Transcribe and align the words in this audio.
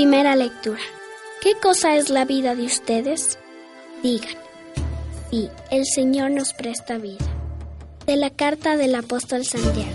Primera 0.00 0.34
lectura. 0.34 0.80
¿Qué 1.42 1.56
cosa 1.60 1.94
es 1.94 2.08
la 2.08 2.24
vida 2.24 2.54
de 2.54 2.64
ustedes? 2.64 3.38
Digan. 4.02 4.32
Sí, 5.30 5.50
el 5.70 5.84
Señor 5.84 6.30
nos 6.30 6.54
presta 6.54 6.96
vida. 6.96 7.26
De 8.06 8.16
la 8.16 8.30
carta 8.30 8.78
del 8.78 8.94
apóstol 8.94 9.44
Santiago. 9.44 9.90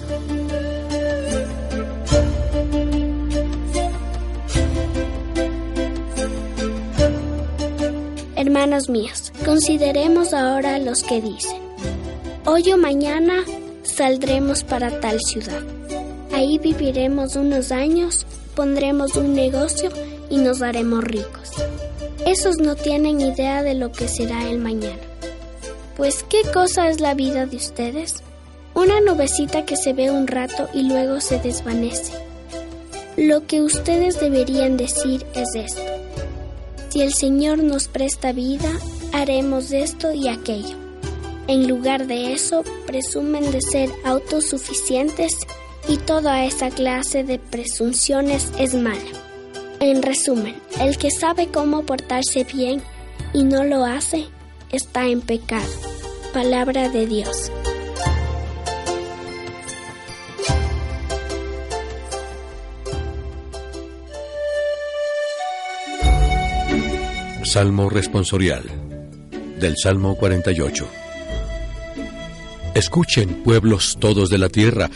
Hermanos 8.36 8.90
míos, 8.90 9.34
consideremos 9.44 10.36
ahora 10.36 10.78
los 10.78 11.02
que 11.02 11.20
dicen, 11.20 11.64
hoy 12.46 12.72
o 12.72 12.78
mañana 12.78 13.44
saldremos 13.82 14.64
para 14.64 15.00
tal 15.00 15.20
ciudad. 15.20 15.64
Ahí 16.36 16.58
viviremos 16.58 17.38
unos 17.38 17.72
años, 17.72 18.26
pondremos 18.58 19.16
un 19.16 19.36
negocio 19.36 19.90
y 20.30 20.36
nos 20.36 20.62
haremos 20.62 21.02
ricos. 21.02 21.52
Esos 22.26 22.58
no 22.58 22.76
tienen 22.76 23.22
idea 23.22 23.64
de 23.64 23.74
lo 23.74 23.94
que 23.94 24.10
será 24.10 24.50
el 24.50 24.58
mañana. 24.58 25.00
Pues, 25.96 26.26
¿qué 26.28 26.42
cosa 26.54 26.90
es 26.90 27.00
la 27.00 27.14
vida 27.14 27.46
de 27.46 27.56
ustedes? 27.56 28.16
Una 28.74 29.00
nubecita 29.00 29.64
que 29.64 29.78
se 29.78 29.94
ve 29.94 30.12
un 30.12 30.28
rato 30.28 30.68
y 30.74 30.84
luego 30.84 31.22
se 31.22 31.40
desvanece. 31.40 32.12
Lo 33.16 33.48
que 33.48 33.62
ustedes 33.62 34.20
deberían 34.20 34.76
decir 34.76 35.26
es 35.36 35.56
esto. 35.56 35.82
Si 36.90 37.00
el 37.00 37.14
Señor 37.14 37.60
nos 37.60 37.88
presta 37.88 38.34
vida, 38.34 38.78
haremos 39.14 39.72
esto 39.72 40.12
y 40.12 40.28
aquello. 40.28 40.76
En 41.48 41.70
lugar 41.70 42.08
de 42.08 42.34
eso, 42.34 42.66
presumen 42.86 43.54
de 43.54 43.62
ser 43.62 43.90
autosuficientes 44.04 45.38
y 45.88 45.98
toda 45.98 46.46
esa 46.46 46.70
clase 46.70 47.24
de 47.24 47.40
presunciones 47.40 48.52
es 48.58 48.74
mala. 48.74 49.00
En 49.80 50.02
resumen, 50.02 50.56
el 50.80 50.98
que 50.98 51.12
sabe 51.12 51.48
cómo 51.48 51.86
portarse 51.86 52.44
bien 52.44 52.82
y 53.34 53.44
no 53.44 53.64
lo 53.64 53.86
hace, 53.86 54.28
está 54.72 55.06
en 55.08 55.22
pecado. 55.22 55.72
Palabra 56.34 56.90
de 56.90 57.06
Dios. 57.06 57.52
Salmo 67.44 67.90
responsorial 67.90 68.64
del 69.60 69.78
Salmo 69.78 70.16
48. 70.16 70.88
Escuchen, 72.74 73.44
pueblos 73.44 73.96
todos 73.98 74.30
de 74.30 74.38
la 74.38 74.50
tierra, 74.50 74.90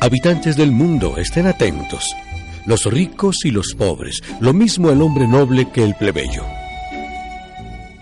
habitantes 0.00 0.56
del 0.56 0.72
mundo, 0.72 1.16
estén 1.16 1.46
atentos, 1.46 2.14
los 2.66 2.84
ricos 2.84 3.44
y 3.44 3.50
los 3.50 3.74
pobres, 3.74 4.22
lo 4.40 4.52
mismo 4.52 4.90
el 4.90 5.02
hombre 5.02 5.26
noble 5.26 5.70
que 5.70 5.84
el 5.84 5.94
plebeyo. 5.94 6.44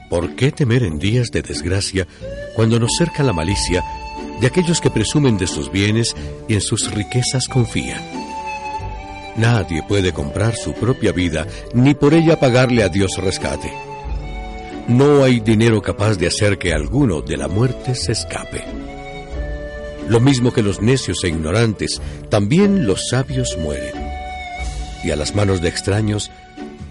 ¿Por 0.09 0.35
qué 0.35 0.53
temer 0.53 0.83
en 0.83 0.99
días 0.99 1.31
de 1.31 1.43
desgracia 1.43 2.07
cuando 2.55 2.79
nos 2.79 2.93
cerca 2.97 3.23
la 3.23 3.33
malicia 3.33 3.83
de 4.41 4.47
aquellos 4.47 4.81
que 4.81 4.91
presumen 4.91 5.39
de 5.39 5.47
sus 5.47 5.71
bienes 5.71 6.15
y 6.49 6.55
en 6.55 6.61
sus 6.61 6.91
riquezas 6.93 7.49
confían? 7.49 8.03
Nadie 9.37 9.83
puede 9.83 10.13
comprar 10.13 10.55
su 10.55 10.73
propia 10.73 11.13
vida 11.13 11.47
ni 11.75 11.95
por 11.95 12.15
ella 12.15 12.39
pagarle 12.39 12.85
a 12.85 12.89
Dios 12.89 13.11
rescate. 13.19 13.73
No 14.87 15.25
hay 15.25 15.41
dinero 15.41 15.81
capaz 15.81 16.17
de 16.17 16.27
hacer 16.27 16.59
que 16.59 16.73
alguno 16.73 17.23
de 17.23 17.37
la 17.37 17.49
muerte 17.49 17.95
se 17.95 18.13
escape. 18.13 18.84
Lo 20.09 20.21
mismo 20.21 20.53
que 20.53 20.63
los 20.63 20.81
necios 20.83 21.25
e 21.25 21.29
ignorantes, 21.29 22.01
también 22.31 22.87
los 22.87 23.09
sabios 23.09 23.57
mueren. 23.59 23.95
Y 25.03 25.11
a 25.11 25.17
las 25.17 25.35
manos 25.35 25.61
de 25.61 25.69
extraños 25.69 26.31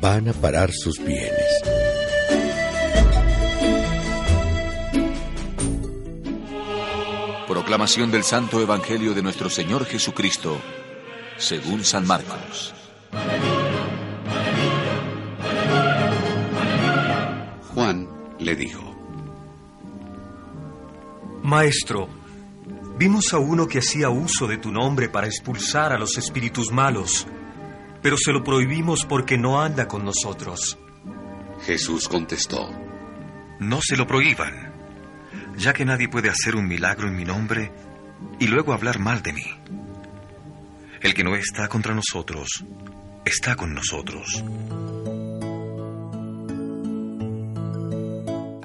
van 0.02 0.28
a 0.28 0.34
parar 0.34 0.72
sus 0.72 0.98
bienes. 1.00 1.62
Proclamación 7.48 8.12
del 8.12 8.24
Santo 8.24 8.60
Evangelio 8.60 9.14
de 9.14 9.22
nuestro 9.22 9.50
Señor 9.50 9.86
Jesucristo, 9.86 10.58
según 11.38 11.84
San 11.84 12.08
Marcos. 12.08 12.74
Juan 17.74 18.10
le 18.40 18.56
dijo, 18.56 18.82
Maestro, 21.44 22.10
vimos 22.98 23.34
a 23.34 23.40
uno 23.40 23.68
que 23.68 23.80
hacía 23.80 24.10
uso 24.10 24.48
de 24.48 24.58
tu 24.58 24.72
nombre 24.72 25.10
para 25.10 25.28
expulsar 25.28 25.94
a 25.94 25.98
los 25.98 26.18
espíritus 26.18 26.72
malos, 26.72 27.28
pero 28.02 28.18
se 28.18 28.32
lo 28.32 28.44
prohibimos 28.44 29.06
porque 29.06 29.38
no 29.38 29.62
anda 29.62 29.88
con 29.88 30.06
nosotros. 30.06 30.78
Jesús 31.66 32.08
contestó, 32.08 32.70
No 33.60 33.80
se 33.82 33.96
lo 33.96 34.06
prohíban, 34.06 34.74
ya 35.58 35.74
que 35.74 35.86
nadie 35.86 36.10
puede 36.10 36.30
hacer 36.30 36.56
un 36.56 36.68
milagro 36.68 37.08
en 37.08 37.16
mi 37.16 37.26
nombre 37.26 37.72
y 38.40 38.48
luego 38.48 38.74
hablar 38.74 39.00
mal 39.00 39.22
de 39.22 39.34
mí. 39.34 39.46
El 41.02 41.14
que 41.14 41.24
no 41.24 41.36
está 41.36 41.68
contra 41.68 41.94
nosotros, 41.94 42.66
está 43.26 43.56
con 43.56 43.74
nosotros. 43.74 44.44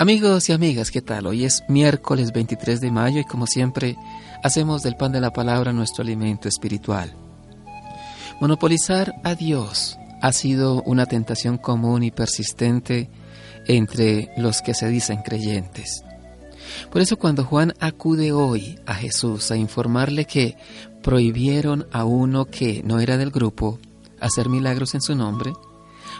Amigos 0.00 0.48
y 0.48 0.52
amigas, 0.52 0.92
¿qué 0.92 1.02
tal? 1.02 1.26
Hoy 1.26 1.44
es 1.44 1.64
miércoles 1.66 2.30
23 2.32 2.80
de 2.80 2.92
mayo 2.92 3.18
y 3.18 3.24
como 3.24 3.48
siempre 3.48 3.96
hacemos 4.44 4.84
del 4.84 4.94
pan 4.94 5.10
de 5.10 5.20
la 5.20 5.32
palabra 5.32 5.72
nuestro 5.72 6.04
alimento 6.04 6.48
espiritual. 6.48 7.16
Monopolizar 8.40 9.12
a 9.24 9.34
Dios 9.34 9.98
ha 10.22 10.30
sido 10.30 10.82
una 10.82 11.06
tentación 11.06 11.58
común 11.58 12.04
y 12.04 12.12
persistente 12.12 13.10
entre 13.66 14.30
los 14.36 14.62
que 14.62 14.72
se 14.72 14.86
dicen 14.86 15.22
creyentes. 15.22 16.04
Por 16.92 17.02
eso 17.02 17.16
cuando 17.16 17.42
Juan 17.42 17.74
acude 17.80 18.30
hoy 18.30 18.78
a 18.86 18.94
Jesús 18.94 19.50
a 19.50 19.56
informarle 19.56 20.26
que 20.26 20.56
prohibieron 21.02 21.88
a 21.90 22.04
uno 22.04 22.44
que 22.44 22.84
no 22.84 23.00
era 23.00 23.16
del 23.16 23.32
grupo 23.32 23.80
hacer 24.20 24.48
milagros 24.48 24.94
en 24.94 25.02
su 25.02 25.16
nombre, 25.16 25.52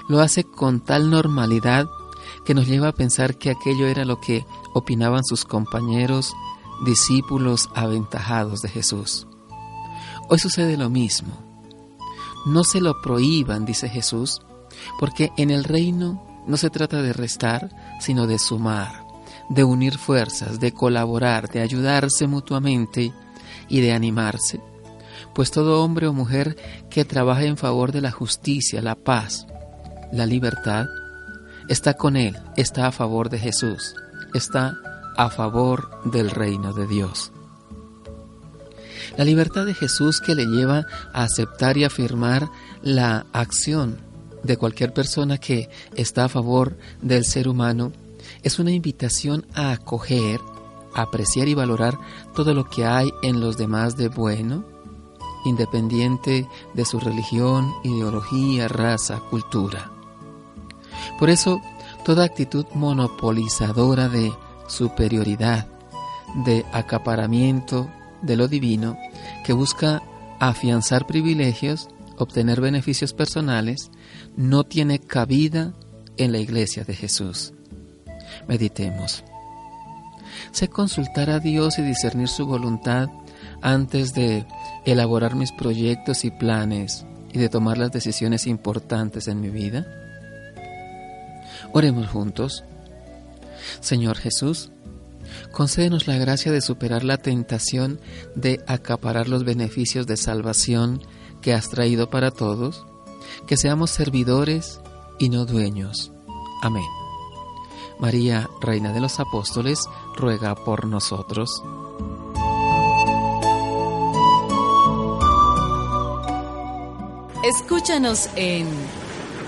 lo 0.09 0.19
hace 0.19 0.43
con 0.43 0.85
tal 0.85 1.11
normalidad 1.11 1.87
que 2.45 2.55
nos 2.55 2.67
lleva 2.67 2.89
a 2.89 2.95
pensar 2.95 3.37
que 3.37 3.51
aquello 3.51 3.87
era 3.87 4.05
lo 4.05 4.21
que 4.21 4.45
opinaban 4.75 5.25
sus 5.25 5.45
compañeros, 5.45 6.35
discípulos 6.85 7.69
aventajados 7.75 8.61
de 8.61 8.69
Jesús. 8.69 9.27
Hoy 10.29 10.39
sucede 10.39 10.77
lo 10.77 10.91
mismo. 10.91 11.33
No 12.47 12.65
se 12.65 12.81
lo 12.81 13.01
prohíban, 13.01 13.65
dice 13.65 13.89
Jesús, 13.89 14.41
porque 14.99 15.33
en 15.37 15.51
el 15.51 15.65
reino 15.65 16.25
no 16.47 16.57
se 16.57 16.71
trata 16.71 17.03
de 17.03 17.13
restar, 17.13 17.71
sino 18.01 18.27
de 18.27 18.39
sumar, 18.39 19.05
de 19.51 19.65
unir 19.65 19.99
fuerzas, 19.99 20.61
de 20.61 20.73
colaborar, 20.73 21.49
de 21.51 21.61
ayudarse 21.61 22.27
mutuamente 22.27 23.13
y 23.69 23.81
de 23.81 23.93
animarse. 23.93 24.61
Pues 25.35 25.51
todo 25.51 25.85
hombre 25.85 26.07
o 26.07 26.13
mujer 26.13 26.57
que 26.91 27.05
trabaje 27.05 27.47
en 27.47 27.57
favor 27.57 27.93
de 27.93 28.01
la 28.01 28.11
justicia, 28.11 28.81
la 28.83 28.95
paz, 28.95 29.47
la 30.13 30.27
libertad, 30.27 30.87
está 31.69 31.95
con 31.95 32.17
Él, 32.17 32.37
está 32.57 32.87
a 32.87 32.93
favor 32.93 33.29
de 33.29 33.39
Jesús, 33.39 33.95
está 34.35 34.79
a 35.17 35.31
favor 35.31 35.91
del 36.05 36.31
reino 36.31 36.73
de 36.73 36.87
Dios. 36.87 37.33
La 39.17 39.25
libertad 39.25 39.67
de 39.67 39.75
Jesús 39.75 40.21
que 40.21 40.35
le 40.35 40.47
lleva 40.47 40.87
a 41.13 41.25
aceptar 41.25 41.77
y 41.77 41.85
afirmar 41.85 42.49
la 42.83 43.27
acción 43.33 43.99
de 44.43 44.57
cualquier 44.57 44.93
persona 44.93 45.39
que 45.39 45.69
está 45.97 46.27
a 46.27 46.29
favor 46.29 46.79
del 47.03 47.25
ser 47.25 47.49
humano 47.49 47.93
es 48.43 48.59
una 48.59 48.71
invitación 48.71 49.47
a 49.55 49.73
acoger, 49.73 50.41
apreciar 50.95 51.49
y 51.49 51.55
valorar 51.55 51.99
todo 52.35 52.55
lo 52.55 52.69
que 52.69 52.85
hay 52.85 53.11
en 53.23 53.41
los 53.41 53.57
demás 53.57 53.97
de 53.97 54.09
bueno, 54.09 54.65
independiente 55.45 56.47
de 56.75 56.85
su 56.85 57.01
religión, 57.01 57.75
ideología, 57.83 58.69
raza, 58.69 59.21
cultura. 59.31 59.98
Por 61.19 61.31
eso, 61.31 61.61
toda 62.05 62.25
actitud 62.25 62.67
monopolizadora 62.75 64.09
de 64.09 64.33
superioridad, 64.69 65.67
de 66.45 66.65
acaparamiento 66.73 67.89
de 68.23 68.37
lo 68.37 68.49
divino 68.49 68.97
que 69.45 69.53
busca 69.53 70.03
afianzar 70.39 71.07
privilegios, 71.07 71.89
obtener 72.17 72.61
beneficios 72.61 73.13
personales, 73.13 73.91
no 74.37 74.65
tiene 74.65 74.99
cabida 74.99 75.73
en 76.17 76.33
la 76.33 76.39
iglesia 76.39 76.85
de 76.85 76.95
Jesús. 76.95 77.53
Meditemos. 78.47 79.25
Sé 80.53 80.69
consultar 80.69 81.31
a 81.31 81.41
Dios 81.41 81.79
y 81.79 81.83
discernir 81.83 82.29
su 82.29 82.47
voluntad 82.47 83.09
antes 83.61 84.15
de 84.15 84.47
elaborar 84.85 85.35
mis 85.35 85.53
proyectos 85.53 86.25
y 86.25 86.31
planes 86.31 87.05
y 87.33 87.39
de 87.39 87.49
tomar 87.49 87.79
las 87.79 87.93
decisiones 87.93 88.47
importantes 88.47 89.29
en 89.29 89.41
mi 89.41 89.51
vida. 89.51 89.87
Oremos 91.73 92.09
juntos. 92.09 92.65
Señor 93.81 94.17
Jesús, 94.17 94.71
concédenos 95.53 96.07
la 96.07 96.17
gracia 96.17 96.53
de 96.53 96.61
superar 96.61 97.05
la 97.05 97.19
tentación 97.19 98.01
de 98.35 98.63
acaparar 98.67 99.29
los 99.29 99.45
beneficios 99.45 100.07
de 100.07 100.17
salvación 100.17 101.03
que 101.43 101.53
has 101.55 101.69
traído 101.69 102.11
para 102.11 102.31
todos, 102.31 102.87
que 103.47 103.57
seamos 103.57 103.91
servidores 103.91 104.81
y 105.19 105.29
no 105.29 105.45
dueños. 105.45 106.13
Amén. 106.63 106.87
María, 107.99 108.49
Reina 108.61 108.93
de 108.93 109.01
los 109.01 109.19
Apóstoles, 109.21 109.81
ruega 110.17 110.55
por 110.55 110.87
nosotros. 110.87 111.63
Escúchanos 117.45 118.29
en 118.37 118.69